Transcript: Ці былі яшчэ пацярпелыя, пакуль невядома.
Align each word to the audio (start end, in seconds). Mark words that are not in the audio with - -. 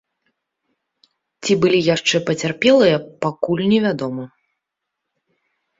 Ці 1.43 1.51
былі 1.65 1.79
яшчэ 1.95 2.17
пацярпелыя, 2.31 2.95
пакуль 3.27 3.63
невядома. 3.77 4.23